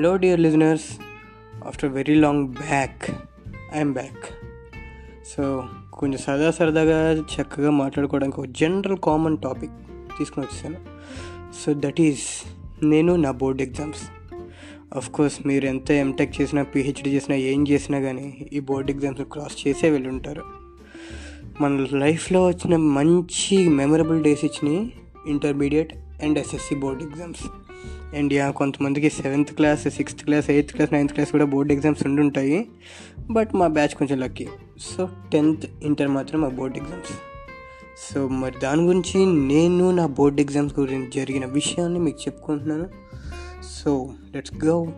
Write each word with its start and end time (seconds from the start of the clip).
Hello 0.00 0.16
dear 0.16 0.40
listeners 0.40 0.84
after 1.66 1.92
very 1.92 2.14
long 2.14 2.48
back 2.48 3.10
I'm 3.74 3.92
back 3.92 4.24
so 5.36 5.64
కొంచెం 5.92 6.18
సరదా 6.18 6.50
సరదాగా 6.50 7.12
చక్కగా 7.12 7.70
మాట్లాడుకోవడానికి 7.70 8.40
ఒక 8.40 8.46
జనరల్ 8.46 8.98
కామన్ 8.98 9.38
టాపిక్ 9.38 9.70
తీసుకుని 10.18 10.46
వచ్చేసాను. 10.46 10.76
సో 11.64 11.74
దట్ 11.74 12.00
ఈస్ 12.00 12.24
నేను 12.84 13.16
నా 13.16 13.30
బోర్డ్ 13.30 13.62
ఎగ్జామ్స్ 13.62 14.02
అఫ్ 14.96 15.10
కోర్స్ 15.10 15.46
మీరు 15.46 15.66
ఎంత 15.66 15.90
ఎంటెక్ 15.90 16.40
చేసినా 16.40 16.62
పిహెచ్డి 16.62 17.10
చేసినా 17.10 17.36
ఏం 17.36 17.68
చేసినా 17.68 18.00
కానీ 18.00 18.46
ఈ 18.52 18.60
బోర్డ్ 18.60 18.90
ఎగ్జామ్స్ 18.90 19.22
క్రాస్ 19.22 19.68
చేసే 19.68 19.90
వెళ్ళి 19.90 20.08
ఉంటారు 20.08 20.42
మన 21.60 21.86
లైఫ్లో 21.92 22.46
వచ్చిన 22.46 22.76
మంచి 22.76 23.68
మెమరబుల్ 23.68 24.24
డేస్ 24.24 24.44
ఇచ్చినాయి 24.44 24.92
intermediate 25.26 25.94
and 26.22 26.38
SSC 26.38 26.74
board 26.74 27.02
exams 27.02 27.42
and 28.16 28.32
yeah 28.32 28.50
కొంతమందికి 28.50 29.10
seventh 29.10 29.54
class 29.54 29.88
sixth 29.88 30.24
class 30.24 30.50
eighth 30.50 30.72
class 30.72 30.92
ninth 30.92 31.12
class 31.12 31.30
కూడా 31.30 31.44
బోర్డ్ 31.44 31.72
ఎగ్జామ్స్ 31.72 32.06
ఉండుంటాయి. 32.06 32.68
బట్ 33.30 33.54
మా 33.54 33.66
బ్యాచ్ 33.66 33.88
కొంచెం 33.88 34.20
లక్కీ. 34.20 34.48
సో 34.78 35.08
టెన్త్ 35.32 35.66
ఇంటర్ 35.82 36.08
మాత్రం 36.08 36.40
మా 36.40 36.48
బోర్డ్ 36.48 36.76
ఎగ్జామ్స్. 36.76 37.12
సో 38.12 38.28
మరి 38.28 38.54
దాని 38.62 38.82
గురించి 38.82 39.26
నేను 39.26 39.90
నా 39.90 40.06
బోర్డ్ 40.06 40.40
ఎగ్జామ్స్ 40.40 40.78
గురించి 40.78 41.10
జరిగిన 41.10 41.46
విషయాన్ని 41.46 41.98
మీకు 41.98 42.18
చెప్పుకుంటున్నాను. 42.20 42.88
So 43.62 44.10
let's 44.34 44.64
go. 44.64 44.92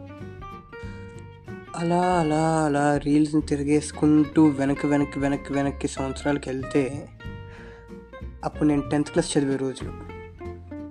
అలా 1.76 2.00
అలా 2.00 2.64
అలా 2.64 2.98
రీల్స్ని 2.98 3.42
తిరిగేసుకుంటూ 3.42 4.46
వెనక్కి 4.46 4.86
వెనక్కి 4.86 5.18
వెనక్కి 5.18 5.52
వెనక్కి 5.52 5.88
సంవత్సరాలకు 5.88 6.48
వెళ్తే 6.48 7.08
అప్పుడు 8.44 8.68
నేను 8.68 8.82
టెన్త్ 8.90 9.10
క్లాస్ 9.10 9.38
చదివే 9.38 9.56
రోజులు 9.56 10.11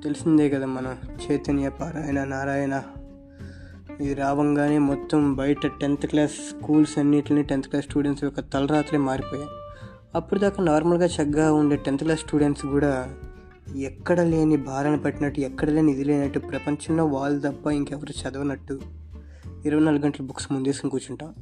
తెలిసిందే 0.04 0.50
కదా 0.50 0.66
మన 0.66 0.96
చైతన్య 1.32 1.70
పారాయణ 1.70 2.24
నారాయణ. 2.24 2.82
ఇది 4.02 4.14
రావంగానే 4.14 4.78
మొత్తం 4.78 5.36
బయట 5.36 5.68
టెన్త్ 5.68 6.06
క్లాస్ 6.06 6.32
స్కూల్స్ 6.32 7.00
అన్నింటినీ 7.00 7.44
టెన్త్ 7.44 7.68
క్లాస్ 7.68 7.86
స్టూడెంట్స్ 7.86 8.24
యొక్క 8.24 8.40
తలరాత్రే 8.40 9.00
మారిపోయాయి. 9.00 9.48
అప్పుడు 10.16 10.40
దాకా 10.40 10.64
నార్మల్గా 10.64 11.06
చక్కగా 11.06 11.54
ఉండే 11.54 11.76
టెన్త్ 11.76 12.04
క్లాస్ 12.04 12.20
స్టూడెంట్స్ 12.20 12.66
కూడా 12.66 13.16
ఎక్కడ 13.78 14.22
లేని 14.22 14.58
భారాన్ని 14.58 15.02
పట్టినట్టు 15.02 15.40
ఎక్కడ 15.40 15.70
లేని 15.70 15.92
ఇది 15.92 16.04
లేనట్టు 16.04 16.40
ప్రపంచంలో 16.40 17.06
వాళ్ళు 17.06 17.40
తప్ప 17.40 17.68
ఇంకెవరు 17.68 18.30
చదవనట్టు 18.30 18.80
ఇరవై 19.66 19.84
నాలుగు 19.84 20.04
గంటలు 20.04 20.26
బుక్స్ 20.28 20.52
ముందేసుకుని 20.52 20.92
కూర్చుంటాం. 20.92 21.34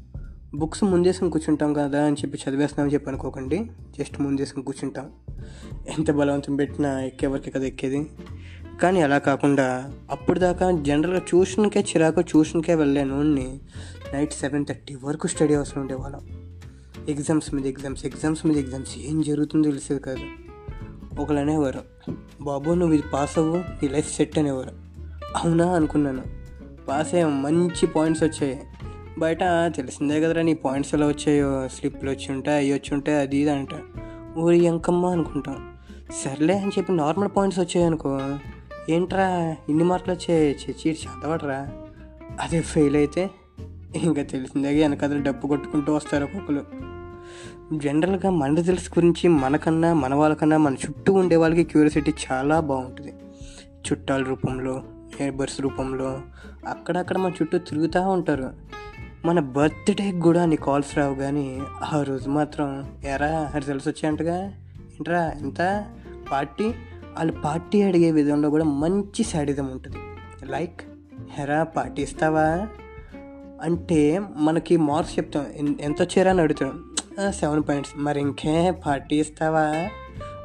బుక్స్ 0.56 0.84
ముందేసుకుని 0.84 1.32
కూర్చుంటాం 1.32 1.74
కదా 1.74 2.06
అని 2.06 2.16
చెప్పి 2.16 2.38
చదివేస్తున్నామని 2.50 2.94
చెప్పి 2.94 3.10
అనుకోకండి. 3.10 3.72
జస్ట్ 4.00 4.22
ముందేసుకుని 4.22 4.66
కూర్చుంటాం. 4.66 5.12
ఎంత 5.98 6.12
బలవంతం 6.12 6.56
పెట్టినా 6.56 7.02
ఎక్కేవరకు 7.02 7.50
కదా 7.50 7.66
ఎక్కేది? 7.66 8.10
కానీ 8.82 9.02
అలా 9.02 9.18
కాకుండా 9.18 9.94
అప్పుడు 10.12 10.40
దాకా 10.40 10.72
జనరల్గా 10.72 11.20
ట్యూషన్కే 11.20 11.80
చిరాకు 11.80 12.22
ట్యూషన్కే 12.22 12.76
వెళ్ళాను 12.76 13.22
నైట్ 14.14 14.34
సెవెన్ 14.34 14.66
థర్టీ 14.66 14.98
వరకు 15.04 15.28
స్టడీ 15.28 15.54
అవసరం 15.54 15.82
ఉండేవాళ్ళం. 15.82 16.20
ఎగ్జామ్స్ 17.10 17.54
మీద 17.54 17.66
ఎగ్జామ్స్ 17.66 18.06
ఎగ్జామ్స్ 18.06 18.46
మీద 18.46 18.58
ఎగ్జామ్స్ 18.58 18.98
ఏం 18.98 19.22
జరుగుతుందో 19.22 19.70
తెలిసేది 19.70 20.00
కాదు. 20.00 20.20
ఒకళ్ళు 21.22 21.42
అనేవారు 21.42 21.80
బాబు 22.42 22.72
నువ్వు 22.72 22.94
ఇది 22.94 23.04
పాస్ 23.14 23.40
అవ్వు 23.40 23.58
నీ 23.58 23.88
లైఫ్ 23.88 24.16
సెట్ 24.16 24.38
అనేవారు. 24.38 24.72
అవునా? 25.36 25.72
అనుకున్నాను. 25.72 26.24
పాస్ 26.88 27.14
అయ్యాం 27.14 27.44
మంచి 27.44 27.88
పాయింట్స్ 27.88 28.24
వచ్చాయి. 28.24 28.62
బయట 29.18 29.40
తెలిసిందే 29.76 30.22
కదరా 30.22 30.42
నీ 30.42 30.54
పాయింట్స్ 30.54 30.96
ఎలా 30.96 31.08
వచ్చాయో 31.08 31.68
స్లిప్లు 31.68 32.12
వచ్చి 32.12 32.32
ఉంటాయి 32.32 32.58
అవి 32.58 32.74
వచ్చి 32.74 32.94
ఉంటాయి 32.94 33.18
అది 33.18 33.38
ఇది 33.38 33.50
అంట. 33.50 33.70
ఊరి 34.38 34.64
ఎంకమ్మ 34.64 35.06
అనుకుంటాం. 35.06 35.74
సర్లే 36.24 36.58
అని 36.58 36.72
చెప్పి 36.78 36.94
నార్మల్ 36.94 37.30
పాయింట్స్ 37.38 37.60
వచ్చాయి 37.60 37.88
అనుకో 37.88 38.20
ఏంట్రా 38.90 39.56
ఇన్ని 39.70 39.84
మార్కులు 39.84 40.14
వచ్చాయి 40.14 40.52
చీటి 40.52 40.92
చదవడరా 40.92 41.70
అదే 42.42 42.62
ఫెయిల్ 42.62 42.96
అయితే 42.96 43.30
ఇంకా 43.96 44.22
తెలిసిందే 44.22 44.82
వెనకదలు 44.82 45.24
డబ్బు 45.24 45.48
కొట్టుకుంటూ 45.48 45.94
వస్తారు 45.94 46.24
ఒక్కొక్కరు. 46.24 46.66
జనరల్గా 47.78 48.30
మన 48.30 48.56
రిజల్ట్స్ 48.56 48.90
గురించి 48.90 49.28
మనకన్నా 49.28 49.94
మన 49.94 50.14
వాళ్ళకన్నా 50.14 50.58
మన 50.58 50.74
చుట్టూ 50.74 51.14
ఉండే 51.14 51.36
వాళ్ళకి 51.36 51.64
క్యూరియాసిటీ 51.64 52.14
చాలా 52.32 52.60
బాగుంటుంది. 52.60 53.14
చుట్టాల 53.60 54.24
రూపంలో 54.24 54.84
నేబర్స్ 55.20 55.62
రూపంలో 55.62 56.22
అక్కడక్కడ 56.68 57.18
మన 57.18 57.32
చుట్టూ 57.32 57.58
తిరుగుతూ 57.58 58.10
ఉంటారు. 58.10 58.54
మన 59.26 59.40
బర్త్డేకి 59.40 60.20
కూడా 60.20 60.46
నీ 60.46 60.56
కాల్స్ 60.56 60.98
రావు 60.98 61.16
కానీ 61.16 61.62
ఆ 61.94 62.04
రోజు 62.04 62.30
మాత్రం 62.30 62.98
ఎరా 63.04 63.52
రిజల్ట్స్ 63.56 63.88
వచ్చాయంటగా? 63.88 64.46
ఏంట్రా 64.46 65.32
ఎంత 65.42 65.86
పార్టీ 66.32 66.74
వాళ్ళు 67.18 67.34
పార్టీ 67.34 67.82
అడిగే 67.82 68.12
విధంలో 68.12 68.50
కూడా 68.50 68.64
మంచి 68.64 69.24
శాడిజం 69.24 69.66
ఉంటుంది. 69.66 69.98
లైక్ 70.46 70.82
హెరా 71.32 71.64
పార్టీ 71.64 72.02
ఇస్తావా? 72.02 72.68
అంటే 73.62 74.22
మనకి 74.36 74.78
మార్క్స్ 74.78 75.20
చెప్తాం. 75.20 75.46
ఎంత 75.82 76.02
వచ్చారా? 76.02 76.32
అని 76.32 76.42
అడుగుతాం. 76.42 76.84
Seven 77.30 77.64
points. 77.70 77.94
మరి 77.98 78.20
ఇంకే 78.20 78.72
పార్టీ 78.72 79.20
ఇస్తావా? 79.20 79.90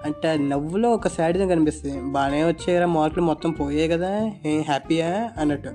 అంటే 0.05 0.39
నవ్వులో 0.39 0.91
ఒక 0.91 1.09
శాడిజం 1.09 1.49
కనిపిస్తుంది. 1.49 2.01
బాగానే 2.01 2.45
వచ్చారా 2.45 2.87
మార్కులు 2.87 3.25
మొత్తం 3.25 3.51
పోయాయి 3.51 3.89
కదా 3.89 4.31
ఏ 4.47 4.63
హ్యాపీయా? 4.63 5.31
అన్నట్టు. 5.39 5.71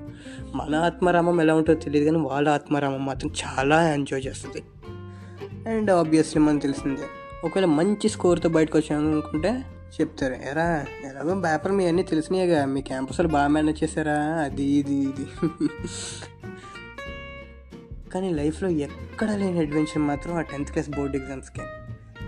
మన 0.54 0.74
ఆత్మరామం 0.74 1.40
ఎలా 1.40 1.54
ఉంటుందో 1.54 1.80
తెలియదు 1.80 2.10
కానీ 2.10 2.28
వాళ్ళ 2.28 2.48
ఆత్మరామం 2.48 3.06
మాత్రం 3.06 3.30
చాలా 3.30 3.92
ఎంజాయ్ 3.94 4.26
చేస్తుంది. 4.26 4.62
అండ్ 5.70 5.90
ఆబ్వియస్లీ 5.90 6.42
మనకు 6.42 6.62
తెలిసిందే 6.62 7.02
ఒకవేళ 7.44 7.64
మంచి 7.64 8.08
స్కోర్తో 8.08 8.48
బయటకు 8.48 8.78
వచ్చాను 8.78 9.12
అనుకుంటే 9.12 9.62
చెప్తారు. 10.00 10.34
ఎరా 10.34 10.86
ఎలాగో 11.04 11.40
పేపర్ 11.40 11.72
మీ 11.72 11.86
అన్నీ 11.86 12.02
తెలిసినాయిగా. 12.02 12.64
మీ 12.64 12.80
క్యాంపస్లో 12.80 13.28
బాగా 13.28 13.46
మేనేజ్ 13.46 13.84
చేశారా? 13.84 14.18
అది 14.18 14.62
ఇది 14.62 14.94
ఇది. 14.94 15.26
కానీ 18.10 18.30
లైఫ్లో 18.30 18.68
ఎక్కడ 18.68 19.30
లేని 19.30 19.58
అడ్వెంచర్ 19.58 19.98
మాత్రం 19.98 20.34
ఆ 20.34 20.40
టెన్త్ 20.40 20.70
క్లాస్ 20.70 20.90
బోర్డ్ 20.90 21.16
ఎగ్జామ్స్కే. 21.16 21.62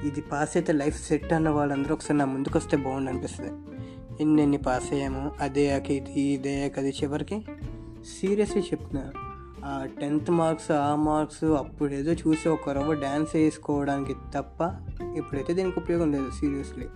ఇది 0.09 0.21
పాస్ 0.21 0.57
అయితే 0.57 0.73
లైఫ్ 0.73 1.09
సెట్ 1.09 1.33
అన్న 1.33 1.49
వాళ్ళందరూ 1.49 1.95
ఒకసారి 1.95 2.19
నా 2.19 2.25
ముందుకు 2.25 2.59
వస్తే 2.59 2.77
బాగుండు 2.77 3.11
అనిపిస్తుంది. 3.11 3.53
ఎన్ని 4.23 4.59
పాస్ 4.59 4.93
అయ్యాము? 4.93 5.33
అదే 5.41 5.85
ఇది 5.91 6.21
ఇదే 6.21 6.73
అది 6.77 6.91
చివరికి 6.91 7.45
సీరియస్లీ 8.21 8.63
చెప్తున్నా. 8.63 9.13
ఆ 9.65 9.87
టెన్త్ 10.01 10.31
మార్క్స్ 10.31 10.71
ఆ 10.71 10.95
మార్క్స్ 10.95 11.45
అప్పుడు 11.45 11.93
ఏదో 11.93 12.13
చూసి 12.13 12.49
ఒక 12.49 12.71
రవ్వ 12.71 12.93
డ్యాన్స్ 12.93 13.37
వేసుకోవడానికి 13.37 14.15
తప్ప 14.35 14.71
ఇప్పుడైతే 15.17 15.55
దీనికి 15.55 15.79
ఉపయోగం 15.79 16.13
లేదు 16.13 16.31
సీరియస్లీ. 16.31 16.87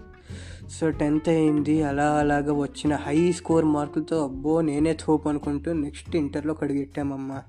సో 0.70 0.90
టెన్త్ 0.90 1.28
అయింది 1.28 1.82
అలా 1.82 2.12
అలాగా 2.12 2.52
వచ్చిన 2.52 2.94
హై 2.94 3.32
స్కోర్ 3.32 3.64
మార్కులతో 3.64 4.24
అబ్బో 4.24 4.60
నేనే 4.60 4.92
తోపు 4.92 5.28
అనుకుంటూ 5.28 5.72
నెక్స్ట్ 5.72 6.16
ఇంటర్లో 6.16 6.54
కడిగెట్టామమ్మా 6.54 7.42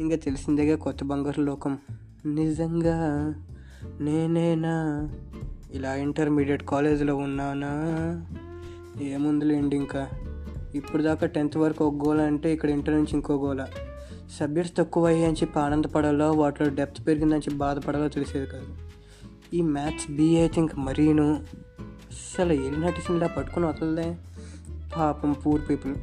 ఇంకా 0.00 0.16
తెలిసిందేగా 0.16 0.76
కొత్త 0.76 1.04
బంగారు 1.04 1.40
లోకం. 1.40 1.78
నిజంగా 2.26 3.34
నేనేనా? 4.00 5.10
ఇలా 5.72 5.94
ఇంటర్మీడియట్ 5.94 6.62
కాలేజీలో 6.62 7.16
ఉన్నానా? 7.16 7.70
ఏముందిలేండి 9.02 9.76
ఇంకా. 9.76 10.08
ఇప్పుడు 10.74 11.02
దాకా 11.02 11.26
టెన్త్ 11.26 11.56
వరకు 11.56 11.84
ఒక 11.84 12.06
గోల 12.06 12.20
అంటే 12.20 12.52
ఇక్కడ 12.52 12.70
ఇంటర్ 12.70 12.94
నుంచి 12.94 13.10
ఇంకో 13.12 13.34
గోల. 13.34 13.66
సబ్జెక్ట్స్ 14.40 14.76
తక్కువ 14.76 15.06
అయ్యాయి 15.06 15.26
అని 15.26 15.34
చెప్పి 15.34 15.58
ఆనందపడాలో 15.58 16.32
వాటిలో 16.32 16.68
డెప్త్ 16.68 17.06
పెరిగిందని 17.06 17.38
చెప్పి 17.38 17.56
బాధపడాలో 17.56 18.08
తెలిసేది 18.08 18.46
కాదు. 18.46 18.81
ఈ 19.54 19.60
మ్యాథ్స్ 19.60 20.10
బీఏ 20.10 20.40
అయితే 20.40 20.60
ఇంక 20.60 20.74
మరీను 20.74 21.42
అసలు 22.10 22.52
ఎలినటిసిన్లా 22.52 23.26
పట్టుకుని 23.26 23.66
వదలదే. 23.66 24.16
పాపం 24.96 25.32
పూర్ 25.32 25.60
పీపుల్ 25.70 25.94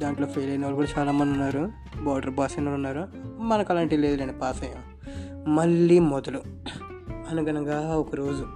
దాంట్లో 0.00 0.26
ఫెయిల్ 0.26 0.50
అయిన 0.50 0.62
వాళ్ళు 0.62 0.76
కూడా 0.76 0.88
చాలామంది 0.98 1.32
ఉన్నారు. 1.32 1.72
బార్డర్ 2.02 2.38
పాస్ 2.38 2.58
అయిన 2.58 2.68
ఉన్నారు. 2.68 3.08
మనకు 3.38 3.72
అలాంటివి 3.72 4.02
లేదులేండి 4.02 4.34
పాస్ 4.34 4.62
అయ్యాం. 4.62 4.82
మళ్ళీ 5.54 5.98
మొదలు. 5.98 6.42
అనగనగా 7.30 7.96
ఒకరోజు 7.96 8.46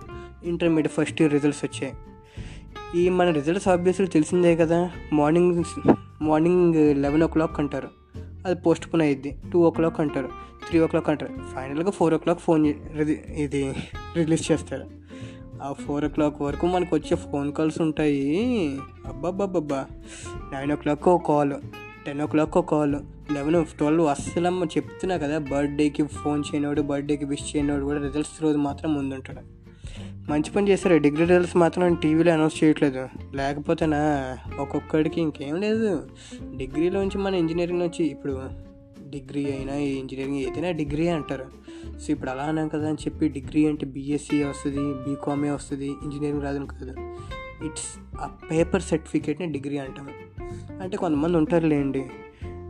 ఇంటర్మీడియట్ 0.45 0.95
ఫస్ట్ 0.95 1.23
ఇయర్ 1.23 1.33
రిజల్ట్స్ 1.33 1.65
వచ్చాయి. 1.65 1.95
ఈ 3.01 3.09
మన 3.09 3.31
రిజల్ట్స్ 3.31 3.69
ఆబ్వియస్లీ 3.69 4.07
తెలిసిందే 4.07 4.57
కదా. 4.57 4.91
మార్నింగ్ 5.13 5.65
మార్నింగ్ 6.23 6.75
లెవెన్ 6.75 7.23
ఓ 7.23 7.27
క్లాక్ 7.27 7.61
అంటారు. 7.61 7.89
అది 8.47 8.61
పోస్ట్ 8.61 8.93
పోన్ 8.93 9.03
అయ్యిద్ది 9.03 9.39
టూ 9.53 9.59
ఓ 9.59 9.71
క్లాక్ 9.71 10.01
అంటారు. 10.01 10.29
త్రీ 10.69 10.81
ఓ 10.81 10.87
క్లాక్ 10.87 11.09
అంటారు. 11.09 11.33
ఫైనల్గా 11.55 11.91
ఫోర్ 11.91 12.15
ఓ 12.15 12.17
క్లాక్ 12.17 12.41
ఫోన్ 12.41 12.67
ఇది 13.37 13.75
రిలీజ్ 14.17 14.53
చేస్తారు. 14.53 14.85
ఆ 15.63 15.73
ఫోర్ 15.73 16.05
ఓ 16.05 16.09
క్లాక్ 16.09 16.43
వరకు 16.43 16.67
మనకు 16.67 16.97
వచ్చే 16.97 17.17
ఫోన్ 17.17 17.53
కాల్స్ 17.53 17.81
ఉంటాయి. 17.81 18.79
అబ్బాబ్బాబ్బా 19.07 19.87
నైన్ 20.53 20.73
ఓ 20.73 20.77
క్లాక్ 20.77 21.09
ఒక 21.09 21.29
కాల్ 21.29 21.53
టెన్ 22.07 22.21
ఓ 22.21 22.27
క్లాక్ 22.27 22.59
ఒక 22.59 22.71
కాల్ 22.71 22.97
లెవెన్ 23.33 23.65
ట్వెల్వ్ 23.79 24.07
అస్సలమ్మ 24.07 24.65
చెప్తున్నా 24.65 25.17
కదా 25.17 25.39
బర్త్డేకి 25.39 26.03
ఫోన్ 26.03 26.45
చేయనోడు 26.49 26.83
బర్త్డేకి 26.83 27.25
విష్ 27.25 27.57
చేయనోడు 27.57 27.85
కూడా 27.85 28.01
రిజల్ట్స్ 28.03 28.43
రోజు 28.43 28.59
మాత్రం 28.59 28.95
ముందుంటాడు. 28.95 29.41
మంచి 30.31 30.51
పని 30.51 30.69
చేస్తారు 30.69 30.97
డిగ్రీ 30.97 31.21
రిజల్ట్స్ 31.21 31.57
మాత్రం 31.57 31.95
టీవీలో 31.95 32.33
అనౌన్స్ 32.33 32.65
చేయట్లేదు. 32.65 33.09
లేకపోతేనా? 33.35 34.01
ఒక్కొక్కడికి 34.59 35.21
ఇంకేం 35.21 35.61
లేదు. 35.61 36.09
డిగ్రీలోంచి 36.57 37.19
మన 37.19 37.35
ఇంజనీరింగ్ 37.35 37.79
నుంచి 37.79 38.05
ఇప్పుడు 38.07 38.68
డిగ్రీ 39.11 39.45
అయినా 39.53 39.75
ఇంజనీరింగ్ 39.75 40.37
ఏదైనా 40.37 40.71
డిగ్రీ 40.71 41.09
అంటారు. 41.09 41.47
సో 41.99 42.13
ఇప్పుడు 42.13 42.31
అలా 42.31 42.43
అన్నాం 42.43 42.69
కదా 42.69 42.89
అని 42.89 42.97
చెప్పి 43.05 43.29
డిగ్రీ 43.29 43.67
అంటే 43.67 43.87
బీఎస్సీ 43.87 44.43
వస్తుంది 44.45 44.85
బీకామే 44.95 45.51
వస్తుంది 45.51 45.87
ఇంజనీరింగ్ 45.87 46.43
రాదని 46.43 46.67
కాదు. 46.67 46.95
ఇట్స్ 47.67 48.17
ఆ 48.21 48.27
పేపర్ 48.51 48.83
సర్టిఫికేట్ని 48.83 49.47
డిగ్రీ 49.47 49.79
అంటాము 49.79 50.11
అంటే 50.83 50.97
కొంతమంది 50.97 51.37
ఉంటారులేండి 51.37 52.05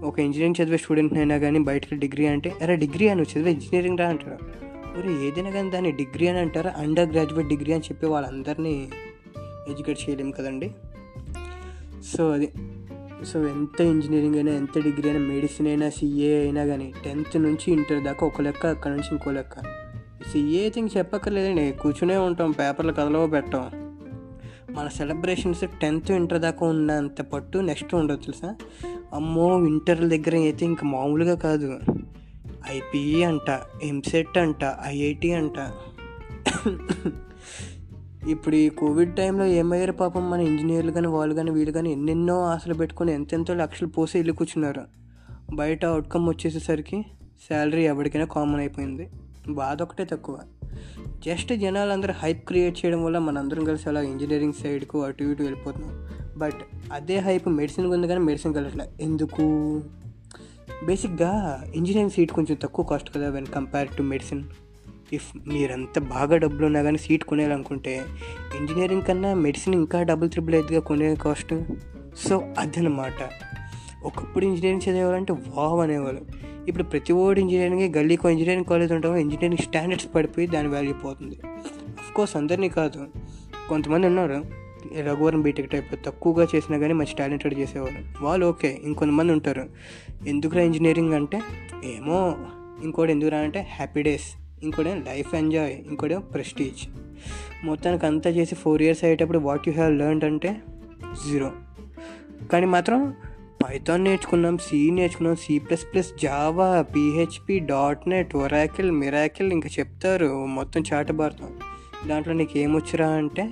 ఒక 0.04 0.18
ఇంజనీరింగ్ 0.20 0.54
చదివే 0.62 0.76
స్టూడెంట్ 0.76 1.14
అయినా 1.14 1.38
కానీ 1.38 1.58
బయటకి 1.58 1.96
డిగ్రీ 1.96 2.26
అంటే 2.26 2.50
అరే 2.62 2.76
డిగ్రీ 2.76 3.08
అని 3.08 3.22
చదివే 3.22 3.50
ఇంజనీరింగ్ 3.50 3.98
రా 3.98 4.08
అంటారు. 4.08 4.38
మరి 4.96 5.26
ఏదైనా 5.26 5.50
కానీ 5.50 5.70
దాన్ని 5.70 5.92
డిగ్రీ 5.92 6.26
అని 6.26 6.38
అంటారా? 6.38 6.74
అండర్ 6.76 7.10
గ్రాడ్యుయేట్ 7.12 7.48
డిగ్రీ 7.48 7.72
అని 7.72 7.82
చెప్పి 7.82 8.06
వాళ్ళందరినీ 8.06 8.88
ఎడ్యుకేట్ 9.68 9.98
చేయలేము 10.08 10.32
కదండి. 10.32 10.70
సో 12.16 12.30
అది 12.30 12.52
సో 13.24 13.48
ఎంత 13.48 13.80
ఇంజనీరింగ్ 13.80 14.34
అయినా 14.34 14.52
ఎంత 14.52 14.82
డిగ్రీ 14.82 15.10
అయినా 15.10 15.26
మెడిసిన్ 15.26 15.68
అయినా 15.68 15.90
సిఏ 15.90 16.40
అయినా 16.40 16.64
కానీ 16.64 16.92
టెన్త్ 17.04 17.42
నుంచి 17.42 17.72
ఇంటర్ 17.72 18.04
దాకా 18.04 18.26
ఒక 18.26 18.40
లెక్క 18.40 18.66
అక్కడ 18.66 18.90
నుంచి 18.90 19.08
ఇంకో 19.12 19.30
లెక్క. 19.30 19.54
సిఏ 20.32 20.60
అయితే 20.60 20.80
ఇంక 20.80 20.96
చెప్పక్కర్లేదండి. 20.96 21.72
కూర్చునే 21.72 22.16
ఉంటాం 22.16 22.50
పేపర్లు 22.50 22.92
కథలో 22.92 23.26
పెట్టాం. 23.26 23.70
మన 24.70 24.88
సెలబ్రేషన్స్ 24.88 25.64
టెన్త్ 25.80 26.10
ఇంటర్ 26.10 26.40
దాకా 26.40 26.66
ఉన్నంత 26.66 27.20
పట్టు 27.20 27.58
నెక్స్ట్ 27.58 27.94
ఉండదు 27.94 28.16
తెలుసా? 28.16 28.54
అమ్మో 29.14 29.66
ఇంటర్ 29.66 30.00
దగ్గర 30.00 30.34
అయితే 30.34 30.64
ఇంక 30.64 30.84
మామూలుగా 30.84 31.34
కాదు. 31.34 31.78
ఐపీఈ 32.70 33.22
అంట 33.22 33.60
ఎంసెట్ 33.82 34.38
అంట 34.38 34.76
ఐఐటి 34.84 35.34
అంట. 35.34 35.72
ఇప్పుడు 38.26 38.56
ఈ 38.56 38.68
కోవిడ్ 38.68 39.16
టైంలో 39.16 39.44
ఏమయ్యారు 39.44 39.92
పాపం? 39.92 40.30
మన 40.30 40.40
ఇంజనీర్లు 40.40 40.92
కానీ 40.92 41.06
వాళ్ళు 41.06 41.34
కానీ 41.34 41.50
వీళ్ళు 41.50 41.72
కానీ 41.72 41.92
ఎన్నెన్నో 41.92 42.40
ఆశలు 42.40 42.74
పెట్టుకొని 42.74 43.12
ఎంతెంతో 43.12 43.54
లక్షలు 43.54 43.88
పోసి 43.88 44.18
వెళ్ళి 44.18 44.34
కూర్చున్నారు. 44.34 44.82
బయట 45.54 45.84
అవుట్కమ్ 45.84 46.28
వచ్చేసేసరికి 46.28 47.04
శాలరీ 47.48 47.82
ఎవరికైనా 47.82 48.24
కామన్ 48.24 48.60
అయిపోయింది. 48.60 49.08
బాధ 49.48 49.82
ఒకటే 49.82 50.04
తక్కువ. 50.04 50.38
జస్ట్ 51.26 51.54
జనాలందరూ 51.54 52.12
హైప్ 52.12 52.46
క్రియేట్ 52.46 52.86
చేయడం 52.86 53.04
వల్ల 53.04 53.18
మనందరం 53.18 53.64
కలిసి 53.64 53.88
అలా 53.88 54.00
ఇంజనీరింగ్ 54.00 54.52
సైడ్కు 54.52 55.02
అటు 55.02 55.24
ఇటు 55.24 55.42
వెళ్ళిపోతున్నాం. 55.42 56.08
బట్ 56.38 56.60
అదే 56.92 57.18
హైప్ 57.18 57.48
మెడిసిన్కి 57.48 57.94
ఉంది 57.94 58.08
కానీ 58.08 58.20
మెడిసిన్ 58.20 58.54
వెళ్ళట్లే 58.54 58.88
ఎందుకు? 59.00 59.42
బేసిక్గా 60.86 61.64
ఇంజనీరింగ్ 61.74 62.10
సీట్ 62.10 62.32
కొంచెం 62.32 62.58
తక్కువ 62.62 62.84
కాస్ట్ 62.84 63.14
కదా 63.14 63.28
when 63.28 63.46
compare 63.46 63.88
to 63.96 64.02
medicine 64.02 64.42
if 65.12 65.48
మీరంత 65.48 65.98
బాగా 65.98 66.36
డబ్బులు 66.36 66.66
ఉన్నా 66.66 66.82
కానీ 66.82 66.98
సీట్ 66.98 67.24
కొనేయాలనుకుంటే 67.24 68.04
ఇంజనీరింగ్ 68.58 69.02
కన్నా 69.02 69.34
మెడిసిన్ 69.34 69.74
ఇంకా 69.74 70.02
డబుల్ 70.02 70.30
త్రిబుల్ 70.30 70.54
అయితే 70.54 70.80
కొనే 70.80 71.14
కాస్ట్ 71.14 71.54
సో 72.28 72.44
అదనమాట 72.58 73.30
ఒకప్పుడు 74.04 74.44
ఇంజనీరింగ్ 74.44 74.80
చదివేవాళ్ళంటే 74.88 75.32
వావ్ 75.32 75.80
అనేవాళ్ళు. 75.80 76.20
ఇప్పుడు 76.68 76.84
ప్రతి 76.84 77.12
ఓడి 77.12 77.40
ఇంజనీరింగ్ 77.40 77.94
గల్లీకో 77.94 78.28
ఇంజనీరింగ్ 78.28 78.64
కాలేజ్ 78.64 78.92
ఉంటామో 78.92 79.16
ఇంజనీరింగ్ 79.16 79.56
స్టాండర్డ్స్ 79.56 80.08
పడిపోయి 80.14 80.46
దాని 80.46 80.68
వాల్యూ 80.68 80.94
పోతుంది. 80.94 81.38
కోర్స్ 82.14 82.36
అందరినీ 82.36 82.68
కాదు. 82.68 83.06
కొంతమంది 83.68 84.06
ఉన్నారు. 84.06 84.44
రఘువరం 85.00 85.42
బీటెక్ 85.42 85.70
టైప్ 85.70 86.04
తక్కువగా 86.06 86.46
చేసినా 86.54 86.78
కానీ 86.78 86.92
మంచి 86.92 87.16
టాలెంటెడ్ 87.18 87.58
చేసేవాళ్ళు. 87.58 88.24
వాళ్ళు 88.24 88.46
ఓకే 88.46 88.80
ఇంకొంతమంది 88.82 89.32
ఉంటారు. 89.32 89.66
ఎందుకురా 90.26 90.62
ఇంజనీరింగ్ 90.62 91.14
అంటే 91.14 91.40
ఏమో 91.84 92.36
ఇంకోటి 92.82 93.12
ఎందుకురా 93.12 93.38
అంటే 93.38 93.68
హ్యాపీ 93.70 94.02
డేస్ 94.02 94.47
ఇంకోటి 94.62 94.88
లైఫ్ 94.88 95.34
ఎంజాయ్ 95.34 95.72
ఇంకోటి 95.72 96.18
ప్రెస్టీజ్. 96.18 96.88
మొత్తానికి 97.64 98.06
అంతా 98.06 98.30
చేసి 98.30 98.54
ఫోర్ 98.54 98.82
ఇయర్స్ 98.82 99.04
అయ్యేటప్పుడు 99.04 99.38
వాట్ 99.38 99.68
యూ 99.68 99.74
హ్యావ్ 99.74 99.98
లెర్న్ 99.98 100.22
అంటే 100.22 100.60
జీరో. 101.26 101.52
కానీ 102.52 102.66
మాత్రం 102.66 103.14
పైథాన్ 103.64 104.04
నేర్చుకున్నాం 104.04 104.58
సి 104.58 104.90
నేర్చుకున్నాం 104.90 105.36
C 105.36 105.58
plus 105.58 105.86
plus 105.92 106.12
Java 106.22 106.82
PHP 106.82 107.58
dot 107.58 108.08
net 108.08 108.36
Oracle 108.36 108.90
miracle 108.90 109.52
ఇంకా 109.52 109.68
చెప్తారు 109.78 110.46
మొత్తం 110.46 110.82
చాటబారుతాం 110.92 111.58
దాంట్లో 112.08 112.34
నీకు 112.34 112.58
ఏమొచ్చురా 112.58 113.08
అంటే 113.08 113.50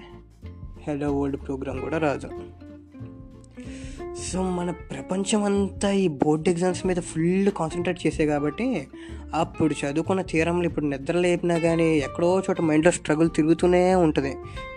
హెలో 0.81 1.19
వరల్డ్ 1.19 1.37
ప్రోగ్రామ్ 1.47 1.81
కూడా 1.81 1.99
రాదు. 1.99 2.29
సో 4.17 4.43
మన 4.43 4.71
ప్రపంచం 4.71 5.45
అంతా 5.45 5.91
ఈ 5.91 6.09
బోర్డ్ 6.09 6.49
ఎగ్జామ్స్ 6.49 6.87
మీద 6.87 6.97
ఫుల్ 6.97 7.51
కాన్సన్ట్రేట్ 7.51 8.07
చేసే 8.07 8.27
కాబట్టి 8.27 8.87
అప్పుడు 9.35 9.75
చదువుకున్న 9.75 10.23
తీరంలో 10.23 10.65
ఇప్పుడు 10.65 10.85
నిద్ర 10.85 11.19
లేపినా 11.19 11.59
కానీ 11.59 11.99
ఎక్కడో 11.99 12.41
చోట 12.41 12.61
మైండ్లో 12.61 12.91
స్ట్రగుల్ 12.91 13.31
తిరుగుతూనే 13.37 13.95
ఉంటుంది. 13.95 14.35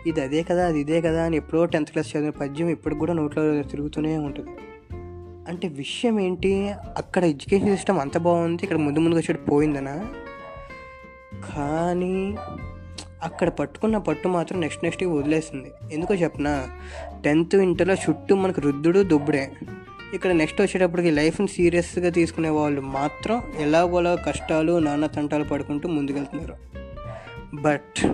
ఇది 0.07 0.21
అదే 0.21 0.44
కదా 0.44 0.65
అది 0.65 0.80
ఇదే 0.80 1.01
కదా 1.01 1.24
అని 1.24 1.38
ఎప్పుడో 1.38 1.65
టెన్త్ 1.65 1.91
క్లాస్ 1.91 2.15
చదివిన 2.15 2.30
పద్యం 2.30 2.69
ఇప్పుడు 2.69 2.95
కూడా 2.95 3.13
నోట్లో 3.13 3.63
తిరుగుతూనే 3.63 4.18
ఉంటుంది. 4.18 4.50
అంటే 5.47 5.68
విషయం 5.68 6.19
ఏంటి? 6.19 6.71
అక్కడ 6.97 7.24
ఎడ్యుకేషన్ 7.24 7.75
సిస్టమ్ 7.75 8.00
అంత 8.00 8.18
బాగుంది 8.18 8.63
ఇక్కడ 8.63 8.77
ముందు 8.77 9.00
ముందుగా 9.00 9.19
వచ్చేటి 9.19 9.41
పోయిందనా? 9.41 10.06
కానీ 11.56 12.36
అక్కడ 13.24 13.50
పట్టుకున్న 13.50 13.98
పట్టు 13.98 14.27
మాత్రం 14.27 14.62
నెక్స్ట్ 14.62 14.83
నెక్స్ట్ 14.83 15.04
వదిలేస్తుంది 15.04 15.94
ఎందుకో 15.94 16.13
చెప్పనా? 16.13 16.68
టెన్త్ 17.24 17.56
ఇంటర్లో 17.56 17.94
చుట్టూ 17.94 18.36
మనకు 18.36 18.62
రుద్దుడు 18.62 19.00
దుబ్బుడే. 19.00 19.51
ఇక్కడ 20.13 20.31
నెక్స్ట్ 20.31 20.62
వచ్చేటప్పటికి 20.62 21.12
లైఫ్ని 21.12 21.48
సీరియస్గా 21.48 22.10
తీసుకునే 22.10 22.50
వాళ్ళు 22.50 22.81
మాత్రం 22.81 23.42
ఎలాగోలా 23.60 24.16
కష్టాలు 24.16 24.80
నానా 24.80 25.07
తంటాలు 25.07 25.44
పడుకుంటూ 25.44 25.89
ముందుకెళ్తున్నారు. 25.89 26.56
బట్ 27.56 28.07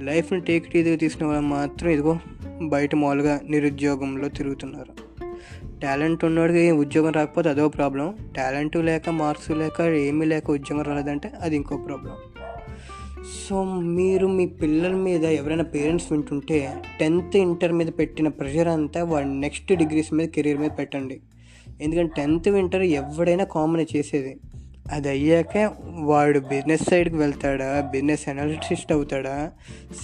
లైఫ్ని 0.00 0.40
టేక్ 0.40 0.76
ఈజీగా 0.76 0.96
తీసుకునే 0.96 1.28
వాళ్ళు 1.28 1.46
మాత్రం 1.46 1.90
ఇదిగో 1.90 2.18
బయట 2.62 2.94
మామూలుగా 2.94 3.40
నిరుద్యోగంలో 3.50 4.28
తిరుగుతున్నారు. 4.28 5.08
టాలెంట్ 5.82 6.24
ఉన్నవాడికి 6.24 6.70
ఉద్యోగం 6.70 7.12
రాకపోతే 7.12 7.48
అదో 7.48 7.68
ప్రాబ్లం 7.68 8.14
టాలెంట్ 8.36 8.76
లేక 8.76 9.10
మార్క్స్ 9.10 9.50
లేక 9.50 9.80
ఏమీ 9.80 10.26
లేక 10.26 10.50
ఉద్యోగం 10.50 10.82
రాలేదంటే 10.82 11.32
అది 11.42 11.56
ఇంకో 11.56 11.76
ప్రాబ్లం 11.76 12.12
సో 13.28 13.64
మీరు 13.64 14.26
మీ 14.26 14.46
పిల్లల 14.46 14.92
మీద 14.92 15.24
ఎవరైనా 15.24 15.64
పేరెంట్స్ 15.64 16.12
వింటుంటే 16.12 16.74
టెన్త్ 17.00 17.36
ఇంటర్ 17.36 17.72
మీద 17.72 17.86
పెట్టిన 17.98 18.28
ప్రెషర్ 18.28 18.68
అంతా 18.68 19.04
వాడి 19.04 19.40
నెక్స్ట్ 19.40 19.72
డిగ్రీస్ 19.72 20.14
మీద 20.14 20.28
కెరీర్ 20.28 20.58
మీద 20.58 20.70
పెట్టండి. 20.78 21.20
ఎందుకంటే 21.80 22.14
టెన్త్ 22.16 22.48
ఇంటర్ 22.48 22.82
ఎవడైనా 22.82 23.44
కామన్ 23.44 23.86
చేసేది. 23.96 24.36
అది 24.92 25.08
అయ్యాక 25.08 25.72
వాడు 25.90 26.38
బిజినెస్ 26.38 26.82
సైడ్కి 26.90 27.16
వెళ్తాడా? 27.16 27.88
బిజినెస్ 27.92 28.28
అనాలిసిస్ట్ 28.28 28.92
అవుతాడా? 28.92 29.50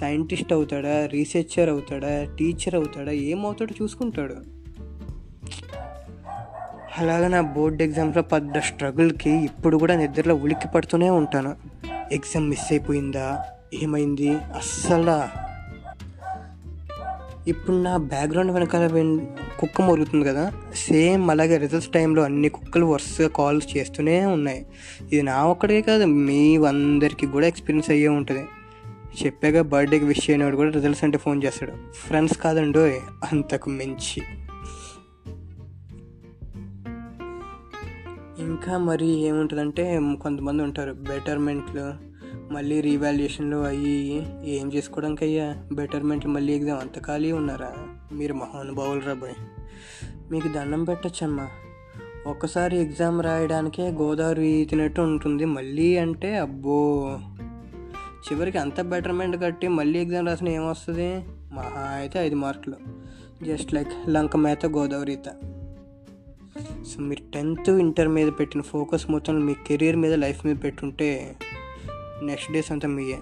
సైంటిస్ట్ 0.01 0.53
అవుతాడా? 0.53 1.07
రీసెర్చర్ 1.07 1.69
అవుతాడా? 1.69 2.37
టీచర్ 2.39 2.75
అవుతాడా? 2.75 3.13
ఏమవుతాడో 3.13 3.85
చూసుకుంటాడు. 3.85 4.35
అలాగే 6.99 7.29
నా 7.29 7.41
బోర్డ్ 7.41 7.83
ఎగ్జామ్స్లో 7.83 8.23
పెద్ద 8.23 8.59
స్ట్రగుల్కి 8.59 9.31
ఇప్పుడు 9.31 9.77
కూడా 9.77 9.97
నిద్రలో 9.97 10.35
ఉలిక్కి 10.35 10.69
పడుతూనే 10.69 11.11
ఉంటాను. 11.11 11.57
ఎగ్జామ్ 12.13 12.51
మిస్ 12.51 12.73
అయిపోయిందా? 12.73 13.45
ఏమైంది? 13.83 14.29
అస్సలు. 14.29 15.45
ఇప్పుడు 17.49 17.77
నా 17.77 17.97
బ్యాక్గ్రౌండ్ 17.97 18.53
వెనకాల 18.53 18.87
కుక్క 19.59 19.83
మొరుగుతుంది 19.83 20.29
కదా? 20.29 20.53
సేమ్ 20.75 21.31
అలాగే 21.31 21.57
రిజల్ట్స్ 21.57 21.91
టైంలో 21.91 22.23
అన్ని 22.23 22.49
కుక్కలు 22.49 22.87
వరుసగా 22.87 23.29
కాల్స్ 23.29 23.77
చేస్తూనే 23.77 24.27
ఉన్నాయి. 24.27 24.67
ఇది 25.13 25.23
నా 25.23 25.45
ఒక్కడికే 25.45 25.81
కాదు 25.81 26.05
మీ 26.05 26.57
అందరికీ 26.57 27.27
కూడా 27.27 27.47
ఎక్స్పీరియన్స్ 27.47 27.91
అయ్యే 27.91 28.09
ఉంటుంది. 28.09 28.45
చెప్పాక 29.25 29.61
బర్త్డేకి 29.61 30.05
విష్ 30.05 30.31
అయినవాడు 30.31 30.57
కూడా 30.57 30.71
రిజల్ట్స్ 30.71 31.05
అంటే 31.05 31.19
ఫోన్ 31.19 31.43
చేస్తాడు. 31.45 31.73
ఫ్రెండ్స్ 32.07 32.39
కాదండో 32.39 32.81
అంతకు 33.33 33.71
మించి. 33.71 34.23
ఇంకా 38.45 38.79
మరి 38.79 39.07
ఏముంటుందంటే 39.07 40.01
కొంతమంది 40.23 40.63
ఉంటారు 40.63 40.93
బెటర్మెంట్లు 40.93 42.15
మళ్ళీ 42.53 42.81
రీవాల్యుయేషన్లు 42.81 43.57
అయ్యి 43.57 44.27
ఏం 44.45 44.73
చేసుకోవడానికి 44.73 45.25
అయ్యా 45.25 45.57
బెటర్మెంట్లు 45.73 46.31
మళ్ళీ 46.31 46.53
ఎగ్జామ్ 46.53 46.81
అంత 46.81 47.05
ఖాళీ 47.05 47.33
ఉన్నారా? 47.33 47.73
మీరు 48.13 48.35
మహానుభావులు 48.35 49.01
రాబోయ్ 49.01 49.35
మీకు 50.33 50.49
దండం 50.49 50.85
పెట్టచ్చమ్మా. 50.85 51.49
ఒక్కసారి 52.27 52.77
ఎగ్జామ్ 52.77 53.23
రాయడానికే 53.23 53.91
గోదావరి 53.91 54.67
తినట్టు 54.71 55.01
ఉంటుంది 55.01 55.45
మళ్ళీ 55.45 55.97
అంటే 55.97 56.37
అబ్బో. 56.37 57.19
చివరికి 58.33 58.59
అంత 58.59 58.81
బెటర్మెంట్ 58.81 59.43
కట్టి 59.43 59.69
మళ్ళీ 59.69 59.99
ఎగ్జామ్ 59.99 60.27
రాసిన 60.27 60.49
ఏమొస్తుంది? 60.49 61.25
మహా 61.53 61.81
అయితే 61.81 62.19
ఐదు 62.19 62.35
మార్కులు. 62.35 62.77
జస్ట్ 63.45 63.75
లైక్ 63.75 64.09
లంక 64.09 64.37
మేత 64.37 64.67
గోదావరి 64.67 65.13
ఈత. 65.13 65.54
సో 66.65 67.03
మీరు 67.03 67.33
టెన్త్ 67.33 67.71
ఇంటర్ 67.71 68.09
మీద 68.09 68.33
పెట్టిన 68.41 68.61
ఫోకస్ 68.61 69.11
మొత్తం 69.11 69.47
మీ 69.47 69.55
కెరీర్ 69.67 69.97
మీద 69.97 70.15
లైఫ్ 70.15 70.47
మీద 70.47 70.57
పెట్టుంటే 70.65 71.37
నెక్స్ట్ 72.23 72.53
డేస్ 72.53 72.73
అంతా 72.73 72.89
మీయే. 72.89 73.19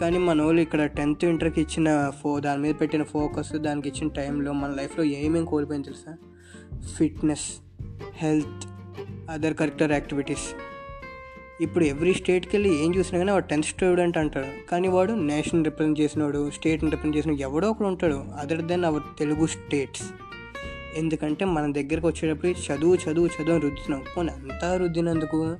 కానీ 0.00 0.18
మన 0.18 0.42
వాళ్ళు 0.42 0.62
ఇక్కడ 0.62 0.84
టెన్త్ 0.84 1.24
ఇంటర్కి 1.24 1.60
ఇచ్చిన 1.60 2.12
ఫో 2.22 2.40
దాని 2.40 2.62
మీద 2.62 2.74
పెట్టిన 2.80 3.02
ఫోకస్ 3.02 3.52
దానికి 3.52 3.88
ఇచ్చిన 3.88 4.08
టైంలో 4.08 4.52
మన 4.52 4.70
లైఫ్లో 4.70 5.04
ఏమేమి 5.04 5.46
కోల్పోయింది 5.46 5.88
తెలుసా? 5.88 6.16
Fitness 6.98 7.46
health 8.16 8.68
other 9.30 9.54
character 9.54 9.92
activities. 9.92 10.46
ఇప్పుడు 11.60 11.84
ఎవ్రీ 11.84 12.14
స్టేట్కి 12.14 12.56
వెళ్ళి 12.56 12.84
ఏం 12.84 12.94
చూసినా 12.94 13.18
కానీ 13.18 13.32
వాడు 13.32 13.44
టెన్త్ 13.44 13.66
స్టూడెంట్ 13.66 14.18
అంటాడు. 14.18 14.70
కానీ 14.70 14.88
వాడు 14.88 15.12
నేషనల్ 15.12 15.64
రిప్రజెంట్ 15.64 16.00
చేసినాడు 16.00 16.50
స్టేట్ని 16.50 16.90
రిప్రజెంట్ 16.90 17.16
చేసిన 17.16 17.32
ఎవడో 17.32 17.70
ఒకడు 17.70 17.86
ఉంటాడు. 17.86 18.14
Other 18.14 18.62
than 18.62 18.84
our 18.84 19.02
Telugu 19.18 19.46
states. 19.46 20.02
ఎందుకంటే 20.96 21.44
మన 21.44 21.72
దగ్గరకు 21.72 22.06
వచ్చేటప్పుడు 22.06 22.50
చదువు 22.50 22.94
చదువు 22.94 23.26
చదువు 23.26 23.52
అని 23.52 23.60
రుద్దుతున్నాం. 23.60 24.04
పోనీ 24.16 24.32
అంతా 24.32 24.76
రుద్దినందుకు 24.76 25.56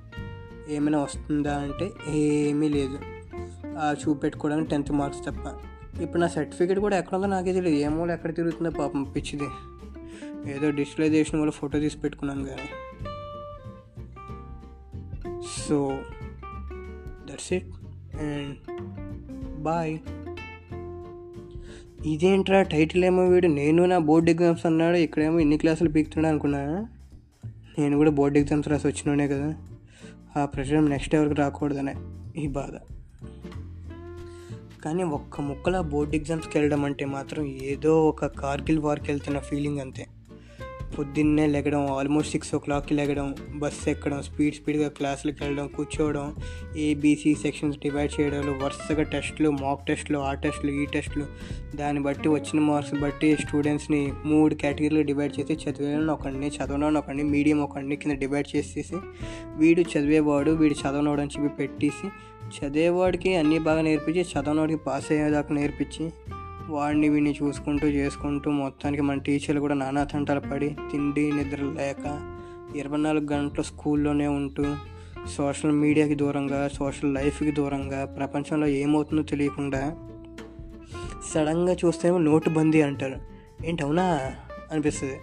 ఏమైనా 0.68 0.98
వస్తుందా 0.98 1.56
అంటే 1.58 1.90
ఏమీ 2.08 2.68
లేదు. 2.68 2.98
చూపెట్టుకోవడానికి 4.02 4.70
టెన్త్ 4.70 4.92
మార్క్స్ 4.92 5.24
తప్ప. 5.26 5.46
ఇప్పుడు 6.02 6.20
నా 6.20 6.28
సర్టిఫికేట్ 6.28 6.80
కూడా 6.80 6.98
ఎక్కడ 6.98 7.14
ఉందో 7.16 7.26
నాకే 7.26 7.52
తెలియదు. 7.52 7.78
ఏమో 7.78 8.06
ఎక్కడ 8.12 8.34
తిరుగుతుందో 8.34 8.70
పాపం 8.70 9.02
పిచ్చిది. 9.02 9.48
ఏదో 10.50 10.70
డిజిటలైజేషన్ 10.70 11.40
వల్ల 11.40 11.50
ఫోటో 11.50 11.80
తీసి 11.80 11.98
పెట్టుకున్నాను 11.98 12.44
కానీ 12.44 12.68
so 15.58 15.98
that's 17.30 17.52
it. 17.52 17.66
And 18.22 18.56
bye. 19.62 19.98
ఇదేంట్రా 22.04 22.62
టైటిల్ 22.62 23.04
ఏమో 23.04 23.28
వీడు? 23.28 23.46
నేను 23.46 23.84
నా 23.84 23.98
బోర్డ్ 23.98 24.30
ఎగ్జామ్స్ 24.30 24.66
అన్నాడు 24.66 24.96
ఇక్కడేమో 24.96 25.38
ఎన్ని 25.38 25.58
క్లాసులు 25.58 25.88
పీకుతున్నాడు 25.88 26.32
అనుకున్నా. 26.32 26.86
నేను 27.78 27.96
కూడా 27.96 28.10
బోర్డ్ 28.10 28.38
ఎగ్జామ్స్ 28.38 28.68
రాసి 28.68 28.86
వచ్చినోనే 28.86 29.28
కదా. 29.28 29.54
ఆ 30.36 30.44
ప్రెషర్ 30.44 30.90
నెక్స్ట్ 30.90 31.14
ఎవరికి 31.14 31.34
రాకూడదనే 31.34 31.94
ఈ 32.36 32.46
బాధ. 32.46 32.72
కానీ 34.84 35.02
ఒక్క 35.02 35.40
ముక్కల 35.40 35.80
బోర్డ్ 35.80 36.14
ఎగ్జామ్స్కి 36.14 36.58
వెళ్ళడం 36.58 36.84
అంటే 36.84 37.04
మాత్రం 37.04 37.46
ఏదో 37.46 38.08
ఒక 38.08 38.26
కార్గిల్ 38.26 38.78
వార్కి 38.78 39.10
వెళ్తున్న 39.10 39.38
ఫీలింగ్ 39.38 39.78
అంతే. 39.78 40.06
పొద్దున్నే 40.94 41.44
లెగడం 41.46 41.82
ఆల్మోస్ట్ 41.92 42.32
సిక్స్ 42.32 42.50
ఓ 42.54 42.58
క్లాక్కి 42.58 42.94
లెగడం 42.94 43.28
బస్సు 43.54 43.86
ఎక్కడం 43.90 44.22
స్పీడ్ 44.22 44.54
స్పీడ్గా 44.54 44.88
క్లాసులకు 44.88 45.38
వెళ్ళడం 45.42 45.66
కూర్చోవడం 45.66 46.26
ఏబీసీ 46.76 47.34
సెక్షన్స్ 47.34 47.78
డివైడ్ 47.78 48.12
చేయడంలో 48.16 48.52
వరుసగా 48.62 49.04
టెస్టులు 49.12 49.50
మాక్ 49.50 49.82
టెస్టులు 49.86 50.18
ఆ 50.20 50.32
టెస్టులు 50.34 50.72
ఈ 50.72 50.84
టెస్టులు 50.86 51.26
దాన్ని 51.74 52.02
బట్టి 52.02 52.28
వచ్చిన 52.28 52.60
మార్క్స్ 52.60 52.94
బట్టి 53.00 53.30
స్టూడెంట్స్ని 53.36 54.02
మూడు 54.24 54.54
కేటగిరీలు 54.54 55.02
డివైడ్ 55.02 55.34
చేసి 55.38 55.56
చదివేవాడిని 55.64 56.12
ఒకడిని 56.12 56.50
చదవడం 56.56 56.98
ఒకడిని 56.98 57.26
మీడియం 57.30 57.60
ఒకడిని 57.62 57.96
కింద 57.96 58.16
డివైడ్ 58.18 58.48
చేసేసి 58.56 58.98
వీడు 59.56 59.84
చదివేవాడు 59.92 60.52
వీడు 60.52 60.74
చదవనోడని 60.74 61.34
చెప్పి 61.36 61.52
పెట్టేసి 61.56 62.08
చదివేవాడికి 62.54 63.30
అన్నీ 63.34 63.58
బాగా 63.58 63.80
నేర్పించి 63.80 64.24
చదవనోడికి 64.32 64.82
పాస్ 64.86 65.10
అయ్యేదాకా 65.12 65.54
నేర్పించి 65.54 66.04
వాడిని 66.68 67.08
వీడిని 67.08 67.34
చూసుకుంటూ 67.42 67.86
చేసుకుంటూ 67.86 68.50
మొత్తానికి 68.50 69.02
మన 69.02 69.18
టీచర్లు 69.18 69.60
కూడా 69.60 69.74
నానా 69.74 70.04
తంటాలు 70.04 70.40
పడి 70.40 70.68
తిండి 70.68 71.32
నిద్ర 71.32 71.62
లేక 71.62 72.32
ఇరవై 72.76 72.98
నాలుగు 72.98 73.26
గంటలు 73.32 73.62
స్కూల్లోనే 73.62 74.26
ఉంటూ 74.26 74.64
సోషల్ 75.36 75.72
మీడియాకి 75.72 76.14
దూరంగా 76.14 76.68
సోషల్ 76.68 77.14
లైఫ్కి 77.14 77.50
దూరంగా 77.50 78.04
ప్రపంచంలో 78.04 78.66
ఏమవుతుందో 78.66 79.22
తెలియకుండా 79.22 79.96
సడన్గా 81.34 81.76
చూస్తేనేమో 81.84 82.18
నోటు 82.18 82.50
బందీ 82.50 82.80
అంటారు. 82.82 83.14
ఏంటవునా? 83.66 84.32
అనిపిస్తుంది. 84.72 85.18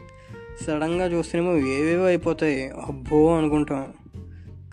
సడన్గా 0.68 1.06
చూస్తేనేమో 1.06 1.58
ఏవేవో 1.58 2.06
అయిపోతాయి. 2.06 2.70
అబ్బో 2.70 3.38
అనుకుంటాం. 3.38 3.86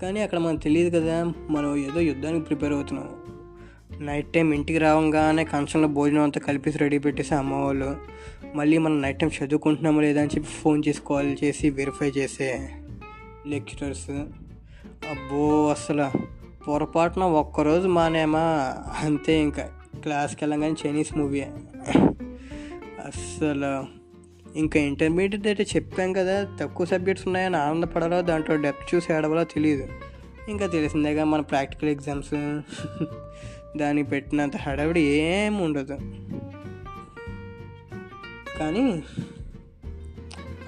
కానీ 0.03 0.21
అక్కడ 0.21 0.39
మనకు 0.39 0.61
తెలియదు 0.61 0.99
కదా 0.99 1.33
మనం 1.51 1.77
ఏదో 1.77 2.01
యుద్ధానికి 2.01 2.45
ప్రిపేర్ 2.45 2.73
అవుతున్నాం. 2.73 3.09
నైట్ 4.01 4.33
టైం 4.33 4.53
ఇంటికి 4.53 4.79
రావంగానే 4.79 5.45
కంచంలో 5.45 5.89
భోజనం 5.89 6.23
అంతా 6.23 6.41
కలిపేసి 6.41 6.79
రెడీ 6.79 6.99
పెట్టేసి 6.99 7.35
అమ్మవాళ్ళు 7.35 7.97
మళ్ళీ 8.55 8.79
మనం 8.79 9.03
నైట్ 9.03 9.19
టైం 9.19 9.31
చదువుకుంటున్నామో 9.45 10.01
లేదా? 10.01 10.21
అని 10.21 10.31
చెప్పి 10.37 10.49
ఫోన్ 10.49 10.83
చేసి 10.89 11.01
కాల్ 11.09 11.37
చేసి 11.45 11.71
వెరిఫై 11.71 12.07
చేసే 12.09 12.69
లెక్చరర్స్ 13.47 14.11
అబ్బో 15.11 15.71
అసలు 15.71 16.07
పొరపాటున 16.65 17.23
ఒక్కరోజు 17.23 17.89
మానేమా? 17.89 18.75
అంతే 18.99 19.41
ఇంకా. 19.41 19.69
క్లాస్కి 20.03 20.45
వెళ్ళగానే 20.45 20.75
చైనీస్ 20.87 21.17
మూవీ 21.17 21.41
అస్సలు 23.07 23.73
ఇంకా 24.59 24.81
ఇంటర్మీడియట్ 24.81 25.47
అయితే 25.47 25.67
చెప్పాం 25.77 26.13
కదా 26.13 26.49
తక్కువ 26.61 26.87
సబ్జెక్ట్స్ 26.87 27.27
ఉన్నాయని 27.27 27.57
ఆనందపడాలో 27.57 28.23
దాంట్లో 28.23 28.57
డెప్త్ 28.57 28.95
చూసి 28.95 29.13
ఏడవాలో 29.13 29.45
తెలియదు 29.45 29.89
ఇంకా 30.49 30.67
తెలిసిందేగా 30.67 31.25
మన 31.25 31.41
ప్రాక్టికల్ 31.41 31.91
ఎగ్జామ్స్ 31.91 32.35
దానికి 33.79 34.11
పెట్టినంత 34.11 34.57
హడావిడి 34.57 35.01
ఏం 35.01 35.59
ఉండదు. 35.59 35.99
కానీ 38.59 39.03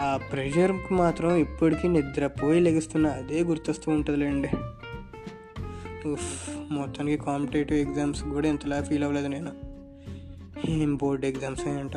ఆ 0.00 0.17
ప్రెషర్కి 0.17 0.95
మాత్రం 0.95 1.37
ఇప్పటికీ 1.37 1.88
నిద్రపోయి 1.88 2.61
లెగిస్తున్న 2.61 3.07
అదే 3.07 3.43
గుర్తొస్తూ 3.43 3.93
ఉంటుందిలేండి. 3.93 4.49
ఉఫ్ 6.09 6.50
మొత్తానికి 6.71 7.25
కాంపిటేటివ్ 7.25 7.79
ఎగ్జామ్స్ 7.79 8.25
కూడా 8.25 8.49
ఇంతలా 8.49 8.83
ఫీల్ 8.83 9.02
అవ్వలేదు 9.02 9.26
నేను. 9.26 9.52
ఏం 10.69 10.97
బోర్డ్ 10.97 11.25
ఎగ్జామ్స్ 11.25 11.67
అంట. 11.67 11.97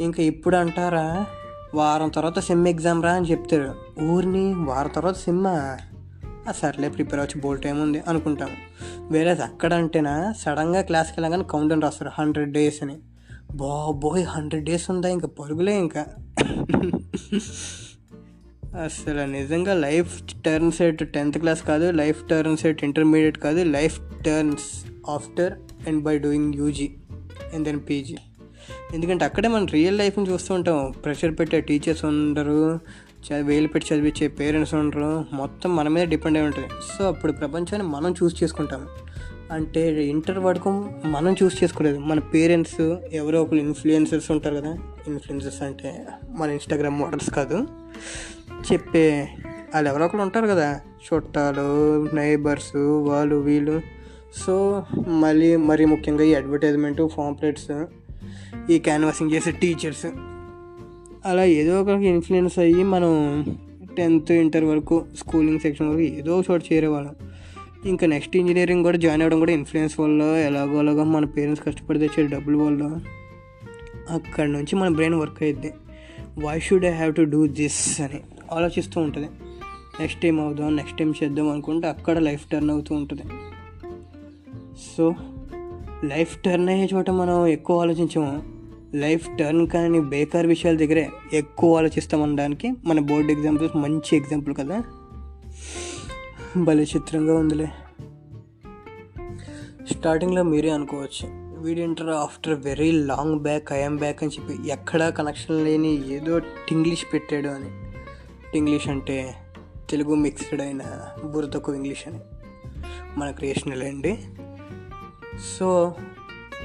ఇంకా 0.00 0.22
ఇప్పుడు 0.22 0.56
అంటారా? 0.56 1.26
వారం 1.74 2.08
తర్వాత 2.08 2.38
సెమ్ 2.38 2.68
ఎగ్జామ్ 2.68 3.02
రా 3.02 3.12
అని 3.12 3.30
చెప్తారు. 3.30 3.74
ఊరిని 4.02 4.54
వారం 4.54 4.90
తర్వాత 4.90 5.16
సిమ్మా? 5.16 5.78
సర్లే 6.52 6.88
ప్రిపేర్ 6.88 7.20
వచ్చి 7.20 7.40
బోల్ 7.40 7.58
టైం 7.58 7.82
ఉంది 7.82 8.02
అనుకుంటాం 8.08 8.50
వేరే 9.10 9.30
అక్కడ 9.30 9.74
అంటేనా 9.74 10.34
సడన్గా 10.38 10.80
క్లాస్కి 10.80 11.20
వెళ్ళగానే 11.20 11.44
కౌంటర్ 11.50 11.80
రాస్తారు 11.80 12.10
హండ్రెడ్ 12.18 12.52
డేస్ 12.52 12.82
అని. 12.82 12.96
బాబోయ్ 13.54 14.24
హండ్రెడ్ 14.24 14.64
డేస్ 14.64 14.90
ఉందా 14.90 15.08
ఇంకా 15.08 15.28
పరుగులే 15.28 15.78
ఇంకా. 15.78 16.06
అసలు 18.82 19.32
నిజంగా 19.32 19.74
life 19.74 20.22
turn 20.44 20.72
set 20.72 21.12
tenth 21.12 21.38
class 21.38 21.62
కాదు 21.62 21.90
లైఫ్ 21.90 22.28
టర్న్ 22.28 22.56
సెట్ 22.56 22.84
ఇంటర్మీడియట్ 22.84 23.38
కాదు 23.38 23.62
life 23.62 24.00
turns 24.24 24.86
after 25.10 25.52
and 25.88 26.02
by 26.02 26.18
doing 26.18 26.54
UG 26.54 26.90
and 27.54 27.64
then 27.64 27.80
PG. 27.90 28.16
ఎందుకంటే 28.94 29.24
అక్కడే 29.24 29.48
మనం 29.48 29.66
రియల్ 29.66 29.98
లైఫ్ని 29.98 30.30
చూస్తూ 30.30 30.54
ఉంటాం 30.54 30.94
ప్రెషర్ 31.04 31.38
పెట్టే 31.38 31.60
టీచర్స్ 31.60 32.04
ఉండరు 32.04 32.80
చదివి 33.26 33.48
వేలు 33.48 33.68
పెట్టి 33.68 33.94
చదివించే 33.94 34.28
పేరెంట్స్ 34.28 34.74
ఉంటారు 34.74 35.24
మొత్తం 35.32 35.76
మన 35.76 35.88
మీద 35.88 36.08
డిపెండ్ 36.08 36.38
అయి 36.38 36.46
ఉంటుంది. 36.46 36.68
సో 36.98 37.08
అప్పుడు 37.08 37.32
ప్రపంచాన్ని 37.32 37.82
మనం 37.82 38.14
చూస్ 38.22 38.42
చేసుకుంటాం. 38.42 38.86
అంటే 39.52 40.04
ఇంటర్ 40.04 40.38
వరకు 40.38 40.90
మనం 41.04 41.36
చూస్ 41.42 41.64
చేసుకోలేదు. 41.64 41.98
మన 41.98 42.18
పేరెంట్స్ 42.18 42.96
ఎవరో 43.12 43.42
ఒకరు 43.42 43.56
ఇన్ఫ్లుయెన్సర్స్ 43.56 44.30
ఉంటారు 44.30 44.54
కదా. 44.54 44.70
ఇన్ఫ్లుయెన్సర్స్ 45.08 45.62
అంటే 45.62 46.06
మన 46.28 46.50
ఇన్స్టాగ్రామ్ 46.50 46.98
మోడల్స్ 46.98 47.30
కాదు. 47.30 47.66
చెప్పే 48.72 49.28
వాళ్ళు 49.74 49.90
ఎవరో 49.90 50.04
ఒకరు 50.04 50.22
ఉంటారు 50.22 50.46
కదా. 50.46 50.80
చుట్టాలు 51.14 52.08
నైబర్స్ 52.14 52.76
వాళ్ళు 53.08 53.36
వీళ్ళు. 53.36 53.80
సో 54.46 54.84
మళ్ళీ 55.08 55.56
మరి 55.56 55.84
ముఖ్యంగా 55.84 56.24
ఈ 56.24 56.34
అడ్వర్టైజ్మెంట్ 56.34 57.08
ఫాంప్లెట్స్ 57.08 57.84
ఈ 58.70 58.78
క్యాన్వాసింగ్ 58.78 59.32
చేసే 59.32 59.50
టీచర్స్ 59.50 60.06
అలా 61.26 61.44
ఏదో 61.44 61.80
ఒకరికి 61.80 62.08
ఇన్ఫ్లుయెన్స్ 62.08 62.58
అయ్యి 62.58 62.84
మనం 62.84 63.44
టెన్త్ 63.96 64.32
ఇంటర్ 64.32 64.64
వరకు 64.64 65.04
స్కూలింగ్ 65.16 65.60
సెక్షన్ 65.60 65.88
వరకు 65.88 66.00
ఏదో 66.00 66.42
చోట 66.50 66.62
చేరేవాళ్ళం. 66.72 67.14
ఇంకా 67.86 68.06
నెక్స్ట్ 68.06 68.36
ఇంజనీరింగ్ 68.36 68.82
కూడా 68.82 68.96
జాయిన్ 68.96 69.22
అవ్వడం 69.22 69.38
కూడా 69.38 69.52
ఇన్ఫ్లుయెన్స్ 69.52 70.00
వల్ల 70.00 70.22
ఎలాగో 70.22 70.78
అలాగో 70.78 71.04
మన 71.04 71.24
పేరెంట్స్ 71.24 71.64
కష్టపడి 71.64 71.98
తెచ్చే 71.98 72.26
డబ్బుల 72.26 72.56
వల్ల 72.56 73.00
అక్కడ 74.10 74.48
నుంచి 74.48 74.76
మన 74.76 74.88
బ్రెయిన్ 74.88 75.14
వర్క్ 75.14 75.42
అయ్యిద్ది 75.42 75.72
why 76.38 76.60
should 76.60 76.84
I 76.84 76.90
have 76.90 77.14
to 77.14 77.22
do 77.22 77.46
this 77.46 78.00
అని 78.00 78.20
ఆలోచిస్తూ 78.52 79.00
ఉంటుంది. 79.00 79.28
నెక్స్ట్ 80.00 80.20
టైం 80.20 80.40
అవుదాం 80.40 80.76
నెక్స్ట్ 80.76 80.98
టైం 80.98 81.14
చేద్దాం 81.24 81.50
అనుకుంటే 81.50 81.88
అక్కడ 81.88 82.18
లైఫ్ 82.18 82.46
టర్న్ 82.46 82.70
అవుతూ 82.70 82.94
ఉంటుంది. 82.94 83.22
సో 84.96 85.14
లైఫ్ 86.04 86.38
టర్న్ 86.42 86.68
అయ్యే 86.68 86.88
చోట 86.94 87.10
మనం 87.10 87.46
ఎక్కువ 87.46 87.80
ఆలోచించము. 87.80 88.55
లైఫ్ 88.94 89.38
టర్న్ 89.38 89.68
కానీ 89.68 90.00
బేకార్ 90.00 90.46
విషయాల 90.46 90.76
దగ్గరే 90.76 91.10
ఎక్కువ 91.32 91.78
ఆలోచిస్తాం 91.78 92.22
అనడానికి. 92.22 92.72
మన 92.84 93.00
బోర్డ్ 93.00 93.30
ఎగ్జాంపుల్స్ 93.30 93.76
మంచి 93.76 94.16
ఎగ్జాంపుల్ 94.16 94.54
కదా. 94.54 94.82
భలే 96.56 96.82
చిత్రంగా 96.82 97.38
ఉందిలే. 97.38 97.68
స్టార్టింగ్లో 99.90 100.42
మీరే 100.42 100.70
అనుకోవచ్చు. 100.70 101.46
వీడింటర్ 101.58 102.08
after 102.08 102.54
very 102.54 102.92
long 102.92 103.40
back 103.40 103.72
I'm 103.72 103.98
back 103.98 104.22
అని 104.22 104.32
చెప్పి 104.32 104.68
ఎక్కడా 104.68 105.10
కనెక్షన్ 105.10 105.64
లేని 105.64 106.14
ఏదో 106.14 106.38
టింగ్లీష్ 106.38 107.04
పెట్టాడు 107.12 107.48
అని. 107.48 107.70
టింగ్లీష్ 108.52 108.88
అంటే 108.88 109.34
తెలుగు 109.90 110.14
మిక్స్డ్ 110.14 110.60
అయిన 110.60 110.82
బురదకు 111.24 111.74
ఇంగ్లీష్ 111.74 112.08
అని. 112.08 112.18
మన 113.16 113.30
క్రియేషన్ 113.30 113.82
అండి 113.82 114.18
so 115.58 115.94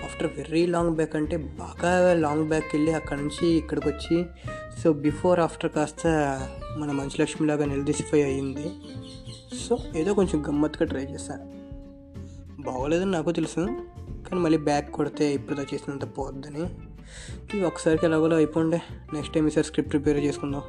after 0.03 0.37
very 0.37 0.65
long 0.65 0.95
back 0.95 1.15
అంటే 1.15 1.37
బాగా 1.37 2.13
లాంగ్ 2.13 2.47
బ్యాక్ 2.47 2.65
వెళ్ళి 2.73 2.93
అక్కడ 2.93 3.17
నుంచి 3.17 3.47
ఇక్కడికి 3.47 3.89
వచ్చి 3.89 4.25
సో 4.83 4.93
బిఫోర్ 4.93 5.39
ఆఫ్టర్ 5.39 5.71
కాస్త 5.71 6.07
మన 6.77 6.91
మంచులక్ష్మి 6.91 7.47
లాగా 7.47 7.65
నిలదీసిఫై 7.65 8.23
అయ్యింది 8.23 8.71
సో 9.67 9.77
ఏదో 9.95 10.13
కొంచెం 10.13 10.47
గమ్మత్తుగా 10.47 10.85
ట్రై 10.85 11.03
చేశాను 11.03 11.61
బాగోలేదని 12.61 13.11
నాకు 13.11 13.31
తెలుసు 13.31 13.67
కానీ 14.29 14.41
మళ్ళీ 14.41 14.57
బ్యాక్ 14.57 14.91
కొడితే 14.91 15.33
ఇప్పుడు 15.33 15.61
చేసినంత 15.61 16.17
పోద్దని. 16.17 16.61
ఇవి 17.53 17.63
ఒకసారికి 17.63 18.05
ఎలాగోలో 18.05 18.35
అయిపోండే. 18.35 18.81
నెక్స్ట్ 19.13 19.33
టైం 19.33 19.47
ఈసారి 19.47 19.67
స్క్రిప్ట్ 19.67 19.91
ప్రిపేర్ 19.91 20.17
చేసుకుందాం. 20.17 20.61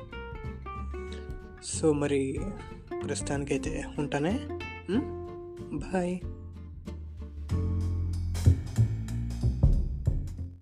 సో 1.64 1.92
మరి 1.92 2.40
ప్రస్తుతానికైతే 3.06 3.84
ఉంటానే. 3.98 4.40
బాయ్. 5.72 6.20